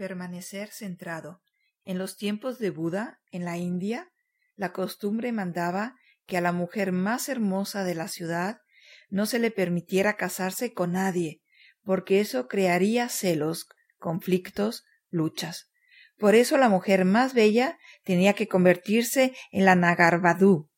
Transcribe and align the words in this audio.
Permanecer 0.00 0.70
centrado. 0.70 1.42
En 1.84 1.98
los 1.98 2.16
tiempos 2.16 2.58
de 2.58 2.70
Buda, 2.70 3.18
en 3.32 3.44
la 3.44 3.58
India, 3.58 4.08
la 4.56 4.72
costumbre 4.72 5.30
mandaba 5.30 5.94
que 6.24 6.38
a 6.38 6.40
la 6.40 6.52
mujer 6.52 6.90
más 6.90 7.28
hermosa 7.28 7.84
de 7.84 7.94
la 7.94 8.08
ciudad 8.08 8.62
no 9.10 9.26
se 9.26 9.38
le 9.38 9.50
permitiera 9.50 10.16
casarse 10.16 10.72
con 10.72 10.92
nadie, 10.92 11.42
porque 11.84 12.20
eso 12.20 12.48
crearía 12.48 13.10
celos, 13.10 13.66
conflictos, 13.98 14.84
luchas. 15.10 15.70
Por 16.16 16.34
eso 16.34 16.56
la 16.56 16.70
mujer 16.70 17.04
más 17.04 17.34
bella 17.34 17.78
tenía 18.02 18.32
que 18.32 18.48
convertirse 18.48 19.34
en 19.50 19.66
la 19.66 19.74
Nagarbadú, 19.74 20.70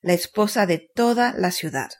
la 0.00 0.14
esposa 0.14 0.66
de 0.66 0.84
toda 0.96 1.32
la 1.34 1.52
ciudad. 1.52 1.90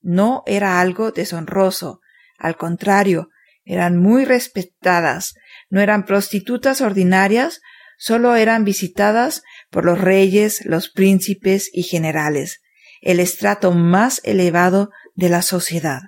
No 0.00 0.42
era 0.46 0.80
algo 0.80 1.12
deshonroso, 1.12 2.00
al 2.38 2.56
contrario, 2.56 3.28
eran 3.68 3.98
muy 3.98 4.24
respetadas, 4.24 5.34
no 5.70 5.80
eran 5.80 6.04
prostitutas 6.04 6.80
ordinarias, 6.80 7.60
solo 7.98 8.36
eran 8.36 8.64
visitadas 8.64 9.42
por 9.70 9.84
los 9.84 10.00
reyes, 10.00 10.64
los 10.64 10.88
príncipes 10.88 11.70
y 11.72 11.82
generales, 11.82 12.60
el 13.02 13.20
estrato 13.20 13.72
más 13.72 14.20
elevado 14.24 14.90
de 15.14 15.28
la 15.28 15.42
sociedad. 15.42 16.00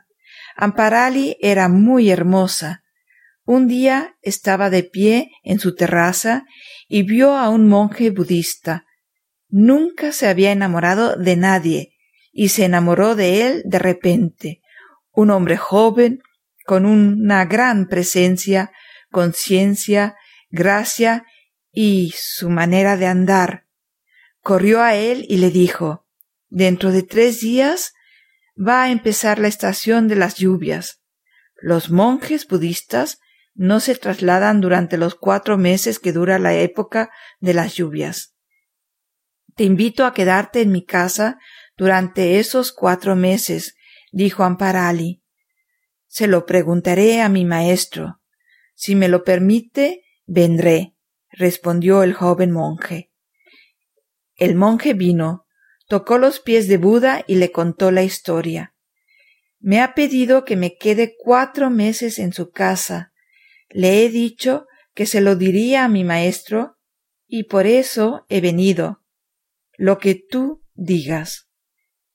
Amparali 0.56 1.37
era 1.41 1.68
muy 1.68 2.10
hermosa. 2.10 2.82
Un 3.45 3.66
día 3.66 4.16
estaba 4.23 4.70
de 4.70 4.84
pie 4.84 5.30
en 5.42 5.59
su 5.59 5.74
terraza 5.74 6.45
y 6.88 7.02
vio 7.02 7.37
a 7.37 7.48
un 7.48 7.68
monje 7.68 8.10
budista. 8.10 8.84
Nunca 9.48 10.12
se 10.12 10.29
había 10.29 10.52
enamorado 10.52 11.16
de 11.16 11.37
nadie 11.37 11.92
y 12.32 12.51
se 12.51 12.65
enamoró 12.65 13.16
de 13.16 13.46
él 13.46 13.62
de 13.65 13.79
repente. 13.79 14.60
Un 15.12 15.30
hombre 15.30 15.56
joven, 15.56 16.20
con 16.65 16.87
una 16.87 17.45
gran 17.46 17.88
presencia, 17.88 18.70
conciencia, 19.10 20.16
gracia 20.50 21.24
y 21.73 22.15
su 22.16 22.51
manera 22.51 22.96
de 22.96 23.07
andar. 23.07 23.66
Corrió 24.40 24.82
a 24.82 24.95
él 24.95 25.26
y 25.29 25.37
le 25.37 25.51
dijo 25.51 26.07
Dentro 26.48 26.90
de 26.90 27.02
tres 27.02 27.40
días 27.40 27.93
va 28.57 28.82
a 28.82 28.90
empezar 28.90 29.38
la 29.38 29.48
estación 29.48 30.09
de 30.09 30.16
las 30.16 30.35
lluvias. 30.37 31.01
Los 31.60 31.90
monjes 31.90 32.46
budistas 32.48 33.20
no 33.54 33.80
se 33.80 33.95
trasladan 33.95 34.60
durante 34.60 34.96
los 34.96 35.15
cuatro 35.15 35.59
meses 35.59 35.98
que 35.98 36.13
dura 36.13 36.38
la 36.38 36.54
época 36.54 37.10
de 37.38 37.54
las 37.54 37.74
lluvias. 37.74 38.35
Te 39.54 39.65
invito 39.65 40.07
a 40.07 40.15
quedarte 40.15 40.63
en 40.63 40.73
mi 40.73 40.85
casa 40.85 41.38
durante 41.76 42.38
esos 42.38 42.73
cuatro 42.73 43.16
meses, 43.16 43.76
dijo 44.13 44.42
Amparali. 44.42 45.23
Se 46.07 46.26
lo 46.26 46.46
preguntaré 46.46 47.20
a 47.20 47.29
mi 47.29 47.45
maestro. 47.45 48.20
Si 48.80 48.95
me 48.95 49.09
lo 49.09 49.24
permite, 49.24 50.04
vendré, 50.24 50.96
respondió 51.28 52.02
el 52.02 52.14
joven 52.14 52.50
monje. 52.50 53.12
El 54.36 54.54
monje 54.54 54.95
vino, 54.95 55.45
tocó 55.86 56.16
los 56.16 56.40
pies 56.40 56.66
de 56.66 56.78
Buda 56.78 57.23
y 57.26 57.34
le 57.34 57.52
contó 57.52 57.90
la 57.90 58.04
historia. 58.04 58.74
Me 59.58 59.82
ha 59.82 59.92
pedido 59.92 60.46
que 60.46 60.56
me 60.56 60.78
quede 60.78 61.14
cuatro 61.18 61.68
meses 61.68 62.18
en 62.18 62.32
su 62.32 62.52
casa. 62.52 63.12
Le 63.68 64.03
he 64.03 64.08
dicho 64.08 64.66
que 64.94 65.04
se 65.04 65.20
lo 65.20 65.36
diría 65.36 65.84
a 65.84 65.91
mi 65.91 66.03
maestro 66.03 66.78
y 67.26 67.44
por 67.44 67.66
eso 67.66 68.25
he 68.31 68.41
venido. 68.41 69.04
Lo 69.76 69.98
que 69.98 70.14
tú 70.14 70.64
digas. 70.72 71.50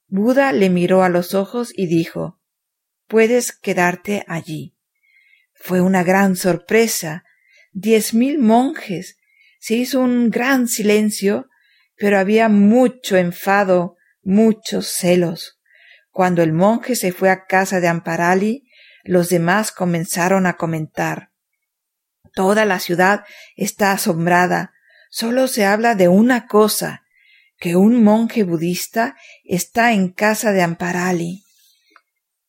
Buda 0.07 0.51
le 0.51 0.71
miró 0.71 1.03
a 1.03 1.09
los 1.09 1.35
ojos 1.35 1.71
y 1.77 1.85
dijo 1.85 2.39
puedes 3.07 3.51
quedarte 3.51 4.25
allí. 4.27 4.74
Fue 5.65 5.81
una 5.81 6.03
gran 6.03 6.35
sorpresa. 6.35 7.23
Diez 7.71 8.13
mil 8.13 8.37
monjes. 8.37 9.17
Se 9.59 9.73
hizo 9.73 9.99
un 9.99 10.29
gran 10.29 10.67
silencio, 10.67 11.49
pero 11.97 12.19
había 12.19 12.49
mucho 12.49 13.17
enfado, 13.17 13.95
muchos 14.21 14.85
celos. 14.85 15.59
Cuando 16.11 16.43
el 16.43 16.53
monje 16.53 16.95
se 16.95 17.11
fue 17.11 17.31
a 17.31 17.45
casa 17.47 17.79
de 17.79 17.87
Amparali, 17.87 18.69
los 19.03 19.29
demás 19.29 19.71
comenzaron 19.71 20.45
a 20.45 20.53
comentar. 20.55 21.31
Toda 22.35 22.65
la 22.65 22.79
ciudad 22.79 23.25
está 23.55 23.91
asombrada. 23.91 24.71
Solo 25.09 25.47
se 25.47 25.65
habla 25.65 25.95
de 25.95 26.09
una 26.09 26.45
cosa, 26.45 27.05
que 27.57 27.75
un 27.75 28.03
monje 28.03 28.43
budista 28.43 29.15
está 29.43 29.93
en 29.93 30.09
casa 30.09 30.51
de 30.51 30.61
Amparali. 30.61 31.43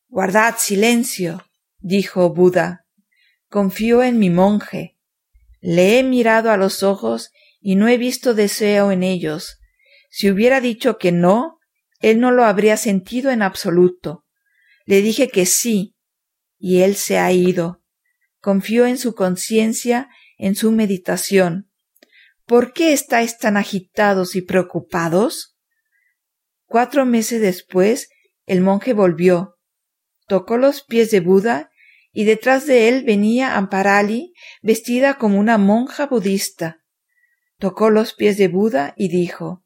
Guardad 0.07 0.57
silencio, 0.59 1.47
dijo 1.79 2.31
Buda. 2.31 2.83
Confío 3.49 4.03
en 4.03 4.19
mi 4.19 4.29
monje. 4.29 4.97
Le 5.59 5.99
he 5.99 6.03
mirado 6.03 6.51
a 6.51 6.57
los 6.57 6.83
ojos 6.83 7.31
y 7.59 7.75
no 7.75 7.87
he 7.87 7.97
visto 7.97 8.33
deseo 8.33 8.91
en 8.91 9.03
ellos. 9.03 9.59
Si 10.09 10.29
hubiera 10.29 10.61
dicho 10.61 10.97
que 10.97 11.11
no, 11.11 11.59
él 11.99 12.19
no 12.19 12.31
lo 12.31 12.43
habría 12.43 12.77
sentido 12.77 13.31
en 13.31 13.41
absoluto. 13.41 14.25
Le 14.85 15.01
dije 15.01 15.29
que 15.29 15.45
sí, 15.45 15.95
y 16.57 16.81
él 16.81 16.95
se 16.95 17.17
ha 17.17 17.31
ido. 17.31 17.83
Confío 18.39 18.85
en 18.85 18.97
su 18.97 19.15
conciencia, 19.15 20.09
en 20.37 20.55
su 20.55 20.71
meditación. 20.71 21.69
¿Por 22.45 22.73
qué 22.73 22.93
estáis 22.93 23.37
tan 23.37 23.57
agitados 23.57 24.35
y 24.35 24.41
preocupados? 24.41 25.57
Cuatro 26.65 27.05
meses 27.05 27.41
después, 27.41 28.09
el 28.45 28.61
monje 28.61 28.93
volvió 28.93 29.57
tocó 30.27 30.57
los 30.57 30.83
pies 30.83 31.09
de 31.09 31.21
Buda 31.21 31.71
y 32.17 32.23
detrás 32.23 32.65
de 32.65 32.89
él 32.89 33.03
venía 33.03 33.57
Amparali 33.57 34.33
vestida 34.63 35.19
como 35.19 35.39
una 35.39 35.59
monja 35.59 36.07
budista. 36.07 36.83
Tocó 37.59 37.91
los 37.91 38.15
pies 38.15 38.37
de 38.37 38.47
Buda 38.47 38.95
y 38.97 39.09
dijo 39.09 39.63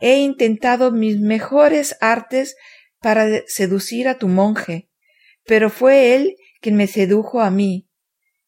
He 0.00 0.20
intentado 0.20 0.90
mis 0.90 1.20
mejores 1.20 1.98
artes 2.00 2.56
para 2.98 3.42
seducir 3.46 4.08
a 4.08 4.16
tu 4.16 4.28
monje, 4.28 4.88
pero 5.44 5.68
fue 5.68 6.14
él 6.14 6.36
quien 6.62 6.76
me 6.76 6.86
sedujo 6.86 7.42
a 7.42 7.50
mí. 7.50 7.90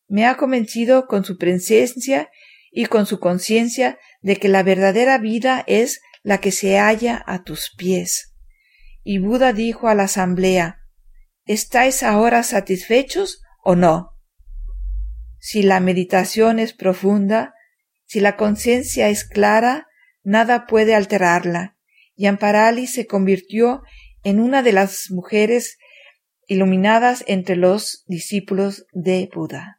Me 0.09 0.25
ha 0.25 0.39
convencido 0.39 1.07
con 1.07 1.23
su 1.23 1.37
presencia 1.37 2.31
y 2.71 2.87
con 2.87 3.05
su 3.05 3.21
conciencia 3.21 3.99
de 4.23 4.37
que 4.37 4.49
la 4.49 4.63
verdadera 4.63 5.19
vida 5.19 5.63
es 5.67 6.01
la 6.23 6.41
que 6.41 6.51
se 6.51 6.79
halla 6.79 7.23
a 7.27 7.45
tus 7.45 7.75
pies. 7.77 8.35
Y 9.03 9.19
Buda 9.19 9.53
dijo 9.53 9.87
a 9.87 9.95
la 9.95 10.05
asamblea 10.05 10.86
¿Estáis 11.47 12.03
ahora 12.03 12.43
satisfechos 12.43 13.41
o 13.63 13.77
no? 13.77 14.11
Si 15.39 15.63
la 15.63 15.79
meditación 15.79 16.59
es 16.59 16.73
profunda, 16.73 17.55
si 18.05 18.19
la 18.19 18.37
conciencia 18.37 19.09
es 19.09 19.25
clara, 19.25 19.87
nada 20.25 20.67
puede 20.67 20.97
alterarla, 20.97 21.77
y 22.17 22.27
Amparali 22.27 22.89
se 22.89 23.07
convirtió 23.07 23.83
en 24.25 24.41
una 24.41 24.65
de 24.65 24.73
las 24.73 25.11
mujeres 25.11 25.79
iluminadas 26.49 27.23
entre 27.29 27.55
los 27.55 28.05
discípulos 28.09 28.87
de 28.93 29.31
Buda. 29.33 29.76